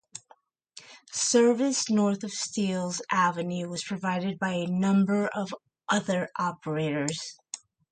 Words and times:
Service 1.11 1.87
north 1.87 2.23
of 2.23 2.31
Steeles 2.31 3.03
Avenue 3.11 3.69
was 3.69 3.83
provided 3.83 4.39
by 4.39 4.53
a 4.53 4.65
number 4.65 5.27
of 5.27 5.53
other 5.89 6.27
operators. 6.39 7.37